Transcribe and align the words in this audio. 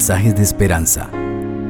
mensajes 0.00 0.34
de 0.34 0.42
esperanza. 0.42 1.10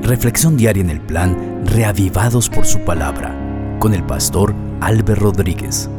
Reflexión 0.03 0.57
diaria 0.57 0.85
en 0.85 0.91
el 0.91 1.01
plan 1.01 1.67
Reavivados 1.67 2.49
por 2.49 2.65
su 2.65 2.79
palabra 2.85 3.37
con 3.81 3.93
el 3.93 4.07
pastor 4.07 4.55
Álvaro 4.81 5.21
Rodríguez. 5.21 5.91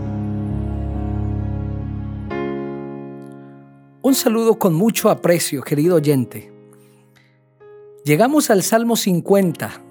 Un 4.01 4.15
saludo 4.15 4.57
con 4.57 4.73
mucho 4.73 5.09
aprecio, 5.09 5.61
querido 5.61 5.97
oyente. 5.97 6.53
Llegamos 8.05 8.49
al 8.49 8.63
Salmo 8.63 8.95
50 8.95 9.81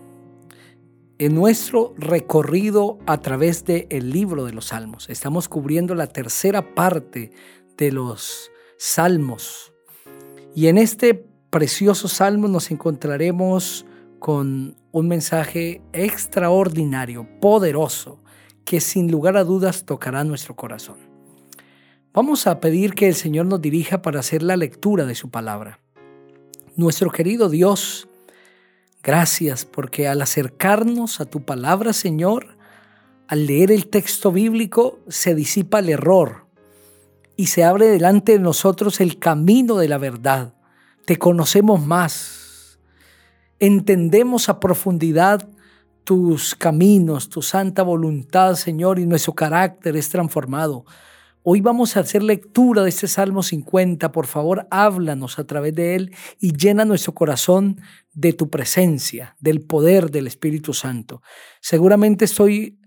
en 1.19 1.35
nuestro 1.35 1.93
recorrido 1.99 3.01
a 3.05 3.21
través 3.21 3.67
del 3.67 3.87
el 3.91 4.09
libro 4.09 4.47
de 4.47 4.55
los 4.55 4.69
Salmos. 4.69 5.11
Estamos 5.11 5.47
cubriendo 5.47 5.95
la 5.95 6.07
tercera 6.07 6.75
parte 6.75 7.33
de 7.77 7.93
los 7.93 8.51
Salmos. 8.79 9.75
Y 10.55 10.69
en 10.69 10.79
este 10.79 11.30
precioso 11.51 12.09
Salmo 12.09 12.49
nos 12.49 12.71
encontraremos 12.71 13.85
con 14.19 14.77
un 14.93 15.09
mensaje 15.09 15.83
extraordinario, 15.93 17.29
poderoso, 17.41 18.23
que 18.65 18.81
sin 18.81 19.11
lugar 19.11 19.37
a 19.37 19.45
dudas 19.45 19.85
tocará 19.85 20.23
nuestro 20.25 20.55
corazón. 20.55 20.99
Vamos 22.13 22.47
a 22.47 22.61
pedir 22.61 22.95
que 22.95 23.09
el 23.09 23.15
Señor 23.15 23.47
nos 23.47 23.61
dirija 23.61 24.03
para 24.03 24.21
hacer 24.21 24.43
la 24.43 24.57
lectura 24.57 25.07
de 25.07 25.15
su 25.15 25.31
palabra. 25.31 25.81
Nuestro 26.77 27.11
querido 27.11 27.49
Dios, 27.49 28.09
gracias 29.03 29.65
porque 29.65 30.09
al 30.09 30.23
acercarnos 30.23 31.21
a 31.21 31.25
tu 31.25 31.43
palabra, 31.43 31.93
Señor, 31.93 32.57
al 33.27 33.47
leer 33.47 33.71
el 33.71 33.87
texto 33.87 34.33
bíblico 34.33 35.01
se 35.09 35.35
disipa 35.35 35.79
el 35.79 35.89
error 35.89 36.47
y 37.37 37.47
se 37.47 37.65
abre 37.65 37.87
delante 37.87 38.33
de 38.33 38.39
nosotros 38.41 39.01
el 39.01 39.19
camino 39.19 39.77
de 39.77 39.89
la 39.89 39.99
verdad. 39.99 40.55
Te 41.11 41.19
conocemos 41.19 41.85
más, 41.85 42.79
entendemos 43.59 44.49
a 44.49 44.61
profundidad 44.61 45.49
tus 46.05 46.55
caminos, 46.55 47.29
tu 47.29 47.43
santa 47.43 47.83
voluntad, 47.83 48.55
Señor, 48.55 49.01
y 49.01 49.07
nuestro 49.07 49.35
carácter 49.35 49.97
es 49.97 50.09
transformado. 50.09 50.85
Hoy 51.43 51.63
vamos 51.63 51.97
a 51.97 52.01
hacer 52.01 52.23
lectura 52.23 52.85
de 52.85 52.91
este 52.91 53.09
Salmo 53.09 53.43
50. 53.43 54.13
Por 54.13 54.29
favor, 54.29 54.69
háblanos 54.71 55.41
a 55.41 55.49
través 55.49 55.75
de 55.75 55.97
él 55.97 56.15
y 56.39 56.53
llena 56.53 56.85
nuestro 56.85 57.13
corazón 57.13 57.81
de 58.13 58.33
tu 58.33 58.49
presencia, 58.49 59.35
del 59.41 59.63
poder 59.63 60.13
del 60.13 60.29
Espíritu 60.29 60.75
Santo. 60.75 61.23
Seguramente 61.61 62.25
estoy 62.25 62.79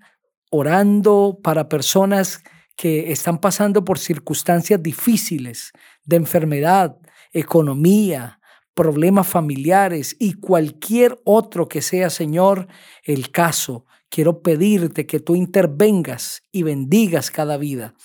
orando 0.50 1.42
para 1.44 1.68
personas 1.68 2.42
que 2.78 3.12
están 3.12 3.40
pasando 3.40 3.84
por 3.84 4.00
circunstancias 4.00 4.82
difíciles 4.82 5.74
de 6.06 6.16
enfermedad, 6.16 6.96
economía, 7.34 8.40
problemas 8.74 9.28
familiares 9.28 10.16
y 10.20 10.34
cualquier 10.34 11.20
otro 11.26 11.68
que 11.68 11.82
sea, 11.82 12.10
Señor, 12.10 12.68
el 13.04 13.32
caso. 13.32 13.86
Quiero 14.10 14.42
pedirte 14.42 15.06
que 15.08 15.20
tú 15.20 15.36
intervengas 15.36 16.44
y 16.52 16.64
bendigas 16.64 17.32
cada 17.32 17.58
vida. 17.58 17.96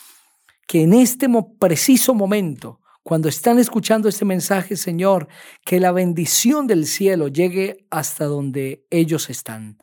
Que 0.67 0.83
en 0.83 0.95
este 0.95 1.29
preciso 1.59 2.15
momento, 2.15 2.81
cuando 3.03 3.29
están 3.29 3.59
escuchando 3.59 4.09
este 4.09 4.25
mensaje, 4.25 4.77
Señor, 4.77 5.29
que 5.65 5.81
la 5.81 5.93
bendición 5.93 6.67
del 6.67 6.87
cielo 6.87 7.29
llegue 7.29 7.87
hasta 7.91 8.25
donde 8.25 8.87
ellos 8.91 9.31
están. 9.31 9.79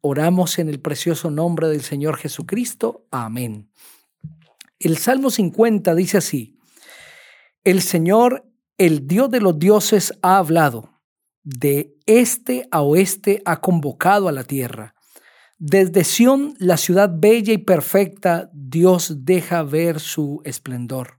Oramos 0.00 0.58
en 0.58 0.68
el 0.68 0.80
precioso 0.80 1.30
nombre 1.30 1.68
del 1.68 1.82
Señor 1.82 2.16
Jesucristo. 2.16 3.06
Amén. 3.12 3.70
El 4.80 4.98
Salmo 4.98 5.30
50 5.30 5.94
dice 5.94 6.18
así, 6.18 6.58
el 7.64 7.80
Señor 7.80 8.44
el 8.76 9.06
Dios 9.06 9.30
de 9.30 9.40
los 9.40 9.58
dioses 9.58 10.12
ha 10.22 10.38
hablado, 10.38 10.90
de 11.44 11.94
este 12.06 12.66
a 12.72 12.82
oeste 12.82 13.40
ha 13.44 13.60
convocado 13.60 14.28
a 14.28 14.32
la 14.32 14.42
tierra. 14.42 14.94
Desde 15.58 16.02
Sión, 16.02 16.54
la 16.58 16.76
ciudad 16.76 17.08
bella 17.14 17.52
y 17.52 17.58
perfecta, 17.58 18.50
Dios 18.52 19.24
deja 19.24 19.62
ver 19.62 20.00
su 20.00 20.40
esplendor. 20.44 21.18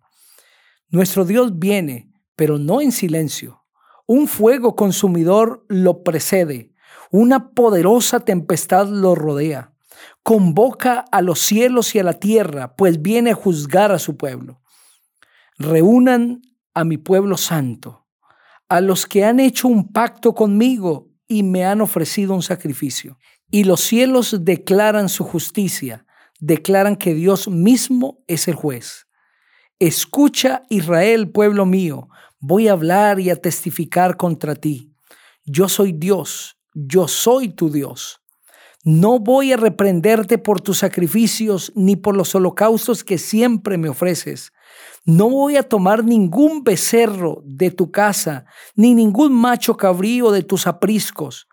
Nuestro 0.90 1.24
Dios 1.24 1.60
viene, 1.60 2.12
pero 2.36 2.58
no 2.58 2.82
en 2.82 2.92
silencio. 2.92 3.64
Un 4.06 4.28
fuego 4.28 4.76
consumidor 4.76 5.66
lo 5.70 6.04
precede, 6.04 6.74
una 7.10 7.52
poderosa 7.52 8.20
tempestad 8.20 8.90
lo 8.90 9.16
rodea. 9.16 9.74
Convoca 10.24 11.06
a 11.12 11.22
los 11.22 11.40
cielos 11.40 11.96
y 11.96 12.00
a 12.00 12.04
la 12.04 12.20
tierra, 12.20 12.76
pues 12.76 13.02
viene 13.02 13.32
a 13.32 13.36
juzgar 13.36 13.94
a 13.94 14.00
su 14.00 14.18
pueblo. 14.18 14.63
Reúnan 15.58 16.42
a 16.74 16.84
mi 16.84 16.98
pueblo 16.98 17.38
santo, 17.38 18.08
a 18.70 18.82
los 18.82 19.06
que 19.06 19.24
han 19.24 19.40
hecho 19.40 19.68
un 19.68 19.92
pacto 19.92 20.34
conmigo 20.34 21.10
y 21.28 21.44
me 21.44 21.66
han 21.66 21.82
ofrecido 21.82 22.34
un 22.34 22.42
sacrificio. 22.44 23.18
Y 23.52 23.66
los 23.66 23.82
cielos 23.82 24.44
declaran 24.44 25.10
su 25.10 25.24
justicia, 25.24 26.06
declaran 26.40 26.96
que 26.96 27.14
Dios 27.14 27.48
mismo 27.48 28.24
es 28.28 28.48
el 28.48 28.56
juez. 28.56 29.08
Escucha, 29.80 30.64
Israel, 30.70 31.30
pueblo 31.30 31.66
mío, 31.66 32.10
voy 32.40 32.68
a 32.68 32.74
hablar 32.74 33.20
y 33.20 33.30
a 33.30 33.36
testificar 33.36 34.18
contra 34.18 34.56
ti. 34.56 34.94
Yo 35.46 35.70
soy 35.70 35.92
Dios, 35.92 36.58
yo 36.74 37.08
soy 37.08 37.50
tu 37.50 37.70
Dios. 37.70 38.22
No 38.84 39.20
voy 39.20 39.54
a 39.54 39.58
reprenderte 39.58 40.38
por 40.38 40.62
tus 40.62 40.80
sacrificios 40.80 41.72
ni 41.76 41.96
por 41.96 42.18
los 42.18 42.36
holocaustos 42.36 43.04
que 43.04 43.18
siempre 43.18 43.78
me 43.78 43.90
ofreces. 43.90 44.52
No 45.06 45.30
voy 45.30 45.58
a 45.58 45.64
tomar 45.64 46.06
ningún 46.06 46.64
becerro 46.64 47.42
de 47.46 47.72
tu 47.72 47.92
casa, 47.92 48.46
ni 48.76 48.94
ningún 48.94 49.34
macho 49.34 49.76
cabrío 49.76 50.32
de 50.32 50.44
tus 50.44 50.66
apriscos, 50.66 51.48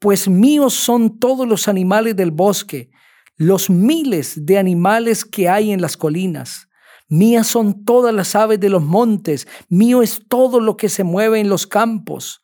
pues 0.00 0.28
míos 0.28 0.74
son 0.74 1.18
todos 1.18 1.46
los 1.46 1.68
animales 1.68 2.16
del 2.16 2.32
bosque, 2.32 2.90
los 3.36 3.70
miles 3.70 4.44
de 4.44 4.58
animales 4.58 5.24
que 5.24 5.48
hay 5.48 5.70
en 5.70 5.80
las 5.80 5.96
colinas. 5.96 6.68
Mías 7.08 7.46
son 7.46 7.84
todas 7.84 8.14
las 8.14 8.34
aves 8.34 8.58
de 8.58 8.70
los 8.70 8.82
montes, 8.82 9.46
mío 9.68 10.02
es 10.02 10.22
todo 10.28 10.58
lo 10.58 10.76
que 10.76 10.88
se 10.88 11.04
mueve 11.04 11.38
en 11.38 11.48
los 11.48 11.66
campos. 11.66 12.42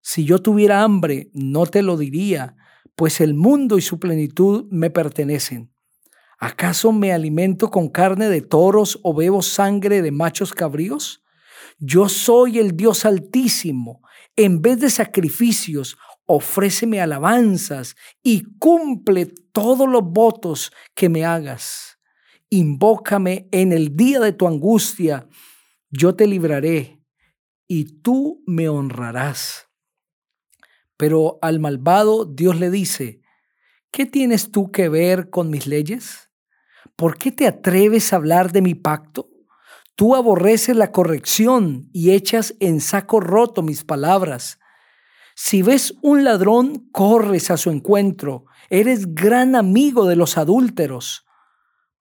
Si 0.00 0.24
yo 0.24 0.40
tuviera 0.40 0.82
hambre, 0.82 1.30
no 1.32 1.66
te 1.66 1.82
lo 1.82 1.96
diría, 1.96 2.56
pues 2.96 3.20
el 3.20 3.34
mundo 3.34 3.78
y 3.78 3.82
su 3.82 3.98
plenitud 3.98 4.66
me 4.70 4.90
pertenecen. 4.90 5.72
¿Acaso 6.40 6.90
me 6.90 7.12
alimento 7.12 7.70
con 7.70 7.90
carne 7.90 8.30
de 8.30 8.40
toros 8.40 8.98
o 9.02 9.12
bebo 9.12 9.42
sangre 9.42 10.00
de 10.00 10.10
machos 10.10 10.54
cabríos? 10.54 11.22
Yo 11.78 12.08
soy 12.08 12.58
el 12.58 12.78
Dios 12.78 13.04
altísimo. 13.04 14.00
En 14.36 14.62
vez 14.62 14.80
de 14.80 14.88
sacrificios, 14.88 15.98
ofréceme 16.24 16.98
alabanzas 16.98 17.94
y 18.22 18.44
cumple 18.58 19.26
todos 19.26 19.86
los 19.86 20.02
votos 20.02 20.72
que 20.94 21.10
me 21.10 21.26
hagas. 21.26 21.98
Invócame 22.48 23.46
en 23.52 23.72
el 23.72 23.94
día 23.94 24.18
de 24.18 24.32
tu 24.32 24.48
angustia, 24.48 25.28
yo 25.90 26.14
te 26.14 26.26
libraré 26.26 27.04
y 27.68 28.00
tú 28.00 28.42
me 28.46 28.70
honrarás. 28.70 29.68
Pero 30.96 31.38
al 31.42 31.60
malvado 31.60 32.24
Dios 32.24 32.58
le 32.58 32.70
dice, 32.70 33.20
¿qué 33.90 34.06
tienes 34.06 34.50
tú 34.50 34.72
que 34.72 34.88
ver 34.88 35.28
con 35.28 35.50
mis 35.50 35.66
leyes? 35.66 36.29
¿Por 37.00 37.16
qué 37.16 37.32
te 37.32 37.46
atreves 37.46 38.12
a 38.12 38.16
hablar 38.16 38.52
de 38.52 38.60
mi 38.60 38.74
pacto? 38.74 39.30
Tú 39.94 40.14
aborreces 40.14 40.76
la 40.76 40.92
corrección 40.92 41.88
y 41.94 42.10
echas 42.10 42.54
en 42.60 42.82
saco 42.82 43.20
roto 43.20 43.62
mis 43.62 43.84
palabras. 43.84 44.58
Si 45.34 45.62
ves 45.62 45.94
un 46.02 46.24
ladrón, 46.24 46.90
corres 46.92 47.50
a 47.50 47.56
su 47.56 47.70
encuentro. 47.70 48.44
Eres 48.68 49.14
gran 49.14 49.56
amigo 49.56 50.04
de 50.04 50.14
los 50.14 50.36
adúlteros. 50.36 51.24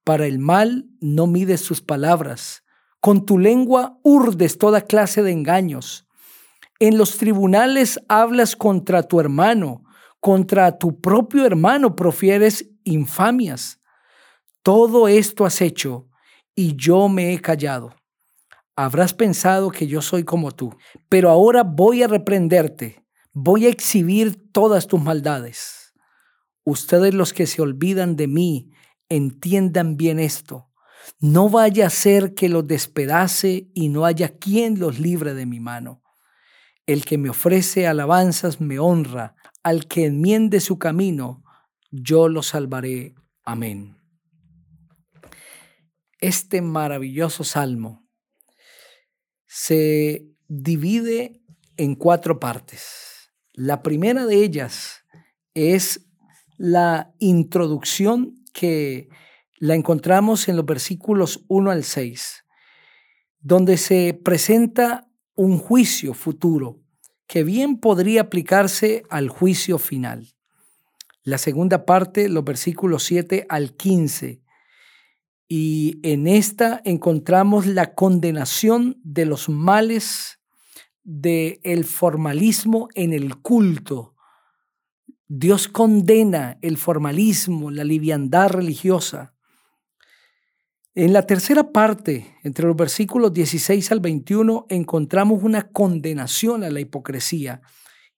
Para 0.04 0.26
el 0.26 0.38
mal 0.38 0.90
no 1.00 1.28
mides 1.28 1.62
sus 1.62 1.82
palabras. 1.82 2.66
Con 3.00 3.26
tu 3.26 3.40
lengua 3.40 3.98
urdes 4.04 4.58
toda 4.58 4.82
clase 4.82 5.24
de 5.24 5.32
engaños. 5.32 6.10
En 6.78 6.98
los 6.98 7.18
tribunales 7.18 8.02
hablas 8.10 8.58
contra 8.58 9.04
tu 9.04 9.22
hermano, 9.22 9.86
contra 10.20 10.78
tu 10.78 11.00
propio 11.00 11.46
hermano 11.46 11.96
profieres 11.96 12.70
infamias. 12.84 13.79
Todo 14.64 15.08
esto 15.08 15.46
has 15.46 15.62
hecho 15.62 16.08
y 16.56 16.76
yo 16.76 17.08
me 17.08 17.34
he 17.34 17.40
callado. 17.40 17.96
Habrás 18.76 19.14
pensado 19.14 19.72
que 19.72 19.88
yo 19.88 20.02
soy 20.02 20.24
como 20.24 20.52
tú, 20.52 20.76
pero 21.10 21.30
ahora 21.30 21.64
voy 21.64 22.04
a 22.04 22.08
reprenderte, 22.08 23.04
voy 23.34 23.66
a 23.66 23.70
exhibir 23.70 24.52
todas 24.52 24.88
tus 24.88 25.02
maldades. 25.02 25.94
Ustedes 26.64 27.14
los 27.14 27.34
que 27.34 27.48
se 27.48 27.62
olvidan 27.62 28.16
de 28.16 28.28
mí, 28.28 28.72
entiendan 29.10 29.98
bien 29.98 30.20
esto. 30.20 30.70
No 31.20 31.50
vaya 31.50 31.88
a 31.88 31.90
ser 31.90 32.34
que 32.36 32.50
los 32.50 32.68
despedace 32.68 33.70
y 33.74 33.90
no 33.90 34.06
haya 34.06 34.38
quien 34.38 34.80
los 34.80 35.00
libre 35.00 35.34
de 35.34 35.46
mi 35.46 35.60
mano. 35.60 36.04
El 36.86 37.06
que 37.06 37.18
me 37.18 37.30
ofrece 37.30 37.88
alabanzas 37.88 38.62
me 38.62 38.80
honra, 38.80 39.36
al 39.64 39.88
que 39.88 40.06
enmiende 40.06 40.60
su 40.60 40.80
camino, 40.80 41.44
yo 41.92 42.30
lo 42.30 42.44
salvaré. 42.44 43.16
Amén. 43.44 43.99
Este 46.20 46.62
maravilloso 46.62 47.44
salmo 47.44 48.06
se 49.48 50.28
divide 50.48 51.42
en 51.78 51.96
cuatro 51.96 52.40
partes. 52.40 53.32
La 53.54 53.82
primera 53.82 54.26
de 54.26 54.44
ellas 54.44 55.06
es 55.54 56.06
la 56.58 57.14
introducción 57.20 58.36
que 58.54 59.08
la 59.60 59.76
encontramos 59.76 60.50
en 60.50 60.58
los 60.58 60.66
versículos 60.66 61.46
1 61.48 61.72
al 61.72 61.86
6, 61.86 62.46
donde 63.40 63.78
se 63.78 64.14
presenta 64.14 65.10
un 65.36 65.58
juicio 65.58 66.14
futuro 66.14 66.82
que 67.28 67.44
bien 67.46 67.80
podría 67.80 68.22
aplicarse 68.22 69.04
al 69.10 69.30
juicio 69.30 69.78
final. 69.78 70.34
La 71.24 71.38
segunda 71.38 71.86
parte, 71.86 72.28
los 72.28 72.44
versículos 72.44 73.04
7 73.04 73.46
al 73.48 73.76
15, 73.76 74.42
y 75.52 76.00
en 76.04 76.28
esta 76.28 76.80
encontramos 76.86 77.66
la 77.66 77.96
condenación 77.96 79.02
de 79.04 79.26
los 79.26 79.50
males 79.50 80.40
del 81.04 81.60
el 81.64 81.86
formalismo 81.86 82.88
en 82.94 83.14
el 83.14 83.38
culto. 83.38 84.16
Dios 85.28 85.68
condena 85.68 86.60
el 86.62 86.78
formalismo, 86.78 87.72
la 87.72 87.84
liviandad 87.84 88.52
religiosa. 88.52 89.34
En 90.94 91.14
la 91.14 91.26
tercera 91.26 91.72
parte, 91.72 92.38
entre 92.44 92.68
los 92.68 92.76
versículos 92.76 93.34
16 93.34 93.92
al 93.92 94.02
21, 94.02 94.68
encontramos 94.70 95.42
una 95.42 95.70
condenación 95.70 96.64
a 96.64 96.70
la 96.70 96.80
hipocresía 96.80 97.62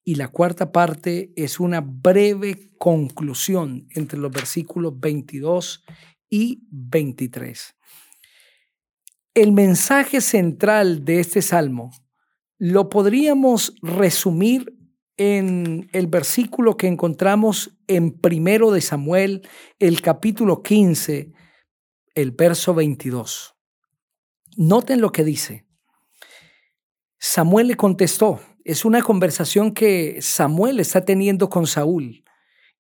y 0.04 0.16
la 0.16 0.27
cuarta 0.27 0.72
parte 0.72 1.31
es 1.36 1.60
una 1.60 1.80
breve 1.80 2.72
conclusión 2.77 3.88
entre 3.92 4.19
los 4.19 4.31
versículos 4.31 5.00
22 5.00 5.84
y 6.31 6.63
23. 6.72 7.75
El 9.36 9.51
mensaje 9.51 10.22
central 10.22 11.06
de 11.06 11.19
este 11.19 11.44
salmo 11.44 11.92
lo 12.57 12.89
podríamos 12.89 13.75
resumir 13.83 14.75
en 15.18 15.89
el 15.94 16.07
versículo 16.07 16.78
que 16.78 16.88
encontramos 16.88 17.78
en 17.88 18.12
primero 18.12 18.72
de 18.72 18.81
Samuel, 18.81 19.48
el 19.78 20.01
capítulo 20.01 20.63
15, 20.63 21.31
el 22.16 22.31
verso 22.31 22.74
22. 22.74 23.56
Noten 24.57 25.01
lo 25.01 25.12
que 25.12 25.24
dice. 25.24 25.66
Samuel 27.19 27.68
le 27.68 27.75
contestó, 27.75 28.39
es 28.63 28.86
una 28.86 29.01
conversación 29.01 29.74
que 29.74 30.22
Samuel 30.22 30.80
está 30.80 31.06
teniendo 31.06 31.50
con 31.50 31.68
Saúl. 31.68 32.24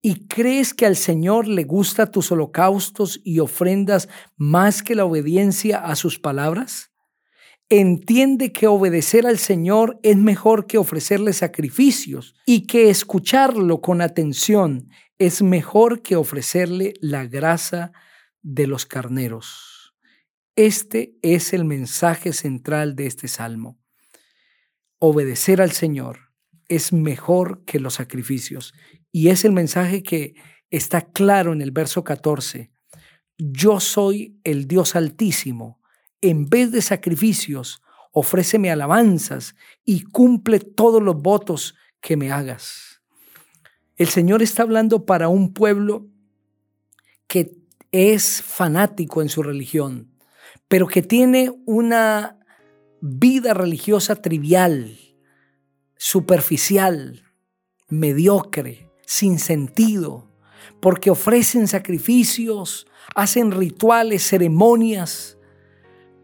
¿Y 0.01 0.27
crees 0.27 0.73
que 0.73 0.87
al 0.87 0.95
Señor 0.95 1.47
le 1.47 1.63
gusta 1.63 2.09
tus 2.09 2.31
holocaustos 2.31 3.21
y 3.23 3.39
ofrendas 3.39 4.09
más 4.35 4.81
que 4.81 4.95
la 4.95 5.05
obediencia 5.05 5.77
a 5.77 5.95
sus 5.95 6.17
palabras? 6.17 6.91
Entiende 7.69 8.51
que 8.51 8.67
obedecer 8.67 9.27
al 9.27 9.37
Señor 9.37 9.99
es 10.01 10.17
mejor 10.17 10.65
que 10.65 10.79
ofrecerle 10.79 11.33
sacrificios 11.33 12.35
y 12.45 12.65
que 12.65 12.89
escucharlo 12.89 13.79
con 13.79 14.01
atención 14.01 14.89
es 15.19 15.43
mejor 15.43 16.01
que 16.01 16.15
ofrecerle 16.15 16.95
la 16.99 17.27
grasa 17.27 17.91
de 18.41 18.65
los 18.65 18.87
carneros. 18.87 19.93
Este 20.55 21.15
es 21.21 21.53
el 21.53 21.63
mensaje 21.63 22.33
central 22.33 22.95
de 22.95 23.05
este 23.05 23.27
salmo. 23.27 23.79
Obedecer 24.97 25.61
al 25.61 25.71
Señor 25.71 26.30
es 26.71 26.93
mejor 26.93 27.65
que 27.65 27.79
los 27.79 27.95
sacrificios. 27.95 28.73
Y 29.11 29.27
es 29.27 29.43
el 29.43 29.51
mensaje 29.51 30.03
que 30.03 30.35
está 30.69 31.01
claro 31.01 31.51
en 31.51 31.61
el 31.61 31.71
verso 31.71 32.05
14. 32.05 32.71
Yo 33.37 33.81
soy 33.81 34.39
el 34.45 34.69
Dios 34.69 34.95
altísimo. 34.95 35.81
En 36.21 36.49
vez 36.49 36.71
de 36.71 36.81
sacrificios, 36.81 37.81
ofréceme 38.13 38.71
alabanzas 38.71 39.55
y 39.83 40.03
cumple 40.03 40.59
todos 40.61 41.03
los 41.03 41.21
votos 41.21 41.75
que 41.99 42.15
me 42.15 42.31
hagas. 42.31 43.01
El 43.97 44.07
Señor 44.07 44.41
está 44.41 44.63
hablando 44.63 45.05
para 45.05 45.27
un 45.27 45.53
pueblo 45.53 46.07
que 47.27 47.57
es 47.91 48.41
fanático 48.41 49.21
en 49.21 49.27
su 49.27 49.43
religión, 49.43 50.09
pero 50.69 50.87
que 50.87 51.01
tiene 51.01 51.51
una 51.65 52.39
vida 53.01 53.53
religiosa 53.53 54.15
trivial, 54.15 55.10
superficial, 56.03 57.21
mediocre, 57.87 58.89
sin 59.05 59.37
sentido, 59.37 60.27
porque 60.79 61.11
ofrecen 61.11 61.67
sacrificios, 61.67 62.87
hacen 63.13 63.51
rituales, 63.51 64.27
ceremonias, 64.27 65.37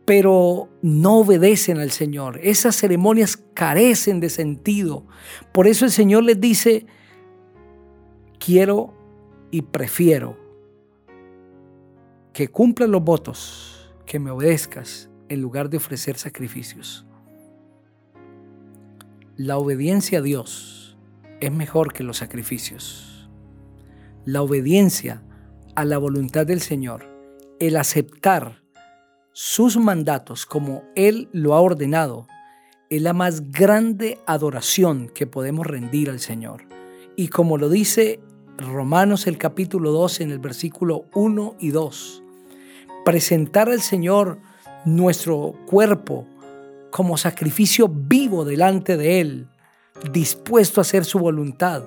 pero 0.03 0.67
no 0.81 1.19
obedecen 1.19 1.77
al 1.77 1.91
Señor. 1.91 2.39
Esas 2.41 2.75
ceremonias 2.75 3.37
carecen 3.53 4.19
de 4.19 4.31
sentido. 4.31 5.05
Por 5.51 5.67
eso 5.67 5.85
el 5.85 5.91
Señor 5.91 6.23
les 6.23 6.41
dice, 6.41 6.87
quiero 8.39 8.95
y 9.51 9.61
prefiero 9.61 10.39
que 12.33 12.47
cumplan 12.47 12.89
los 12.89 13.03
votos, 13.03 13.93
que 14.07 14.17
me 14.17 14.31
obedezcas 14.31 15.11
en 15.29 15.39
lugar 15.39 15.69
de 15.69 15.77
ofrecer 15.77 16.17
sacrificios. 16.17 17.06
La 19.37 19.59
obediencia 19.59 20.17
a 20.17 20.21
Dios 20.23 20.97
es 21.41 21.51
mejor 21.51 21.93
que 21.93 22.03
los 22.03 22.17
sacrificios. 22.17 23.29
La 24.25 24.41
obediencia 24.41 25.21
a 25.75 25.85
la 25.85 25.99
voluntad 25.99 26.47
del 26.47 26.59
Señor, 26.59 27.05
el 27.59 27.77
aceptar 27.77 28.63
sus 29.33 29.77
mandatos 29.77 30.47
como 30.47 30.85
Él 30.95 31.29
lo 31.33 31.53
ha 31.53 31.61
ordenado, 31.61 32.25
es 32.89 32.99
la 33.03 33.13
más 33.13 33.51
grande 33.51 34.17
adoración 34.25 35.07
que 35.13 35.27
podemos 35.27 35.67
rendir 35.67 36.09
al 36.09 36.19
Señor. 36.19 36.63
Y 37.15 37.27
como 37.27 37.59
lo 37.59 37.69
dice 37.69 38.19
Romanos 38.57 39.27
el 39.27 39.37
capítulo 39.37 39.91
12 39.91 40.23
en 40.23 40.31
el 40.31 40.39
versículo 40.39 41.05
1 41.13 41.57
y 41.59 41.69
2, 41.69 42.23
presentar 43.05 43.69
al 43.69 43.81
Señor 43.81 44.39
nuestro 44.83 45.53
cuerpo 45.67 46.25
como 46.91 47.17
sacrificio 47.17 47.87
vivo 47.87 48.45
delante 48.45 48.97
de 48.97 49.21
Él, 49.21 49.47
dispuesto 50.11 50.81
a 50.81 50.83
hacer 50.83 51.05
su 51.05 51.19
voluntad, 51.19 51.83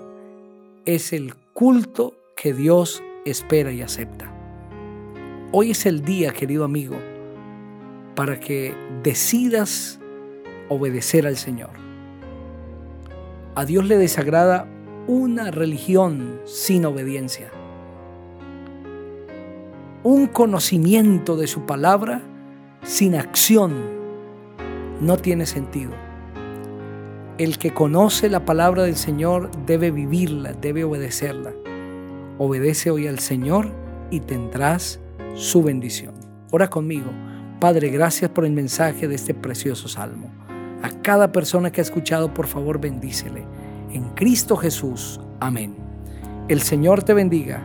es 0.84 1.12
el 1.12 1.34
culto 1.52 2.14
que 2.36 2.54
Dios 2.54 3.02
espera 3.24 3.72
y 3.72 3.82
acepta. 3.82 4.32
Hoy 5.52 5.72
es 5.72 5.86
el 5.86 6.04
día, 6.04 6.32
querido 6.32 6.64
amigo, 6.64 6.96
para 8.14 8.38
que 8.40 8.74
decidas 9.02 9.98
obedecer 10.68 11.26
al 11.26 11.36
Señor. 11.36 11.70
A 13.54 13.64
Dios 13.64 13.84
le 13.86 13.98
desagrada 13.98 14.68
una 15.06 15.50
religión 15.50 16.40
sin 16.44 16.84
obediencia. 16.84 17.50
Un 20.02 20.28
conocimiento 20.28 21.36
de 21.36 21.46
su 21.46 21.66
palabra 21.66 22.22
sin 22.84 23.16
acción 23.16 23.99
no 25.00 25.16
tiene 25.16 25.46
sentido. 25.46 25.92
El 27.38 27.58
que 27.58 27.72
conoce 27.72 28.28
la 28.28 28.44
palabra 28.44 28.82
del 28.82 28.96
Señor 28.96 29.50
debe 29.66 29.90
vivirla, 29.90 30.52
debe 30.52 30.84
obedecerla. 30.84 31.52
Obedece 32.38 32.90
hoy 32.90 33.06
al 33.06 33.18
Señor 33.18 33.70
y 34.10 34.20
tendrás 34.20 35.00
su 35.34 35.62
bendición. 35.62 36.14
Ora 36.50 36.68
conmigo. 36.68 37.10
Padre, 37.60 37.90
gracias 37.90 38.30
por 38.30 38.44
el 38.44 38.52
mensaje 38.52 39.08
de 39.08 39.14
este 39.14 39.34
precioso 39.34 39.88
salmo. 39.88 40.30
A 40.82 40.90
cada 41.02 41.32
persona 41.32 41.70
que 41.70 41.80
ha 41.80 41.84
escuchado, 41.84 42.32
por 42.32 42.46
favor, 42.46 42.80
bendícele. 42.80 43.44
En 43.92 44.10
Cristo 44.10 44.56
Jesús. 44.56 45.20
Amén. 45.40 45.76
El 46.48 46.60
Señor 46.60 47.02
te 47.02 47.14
bendiga 47.14 47.62